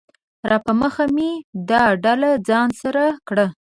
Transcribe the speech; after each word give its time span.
راپه 0.49 0.71
مخه 0.81 1.05
مې 1.15 1.31
دا 1.69 1.81
ډله 2.03 2.31
ځان 2.47 2.67
سره 2.81 3.03
کړه 3.27 3.47